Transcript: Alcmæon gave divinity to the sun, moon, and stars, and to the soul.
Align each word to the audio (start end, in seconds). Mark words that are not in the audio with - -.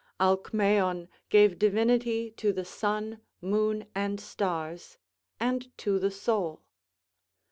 Alcmæon 0.19 1.07
gave 1.29 1.59
divinity 1.59 2.31
to 2.31 2.51
the 2.51 2.65
sun, 2.65 3.21
moon, 3.39 3.85
and 3.93 4.19
stars, 4.19 4.97
and 5.39 5.77
to 5.77 5.99
the 5.99 6.09
soul. 6.09 6.63